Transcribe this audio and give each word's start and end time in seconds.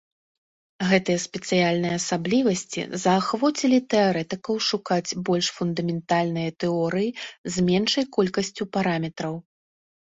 Гэтыя 0.91 1.19
спецыяльныя 1.25 1.97
асаблівасці 2.01 2.81
заахвоцілі 3.03 3.79
тэарэтыкаў 3.95 4.55
шукаць 4.71 5.11
больш 5.29 5.47
фундаментальныя 5.59 6.49
тэорыі 6.67 7.09
з 7.21 7.55
меншай 7.71 8.05
колькасцю 8.21 8.63
параметраў. 8.79 9.33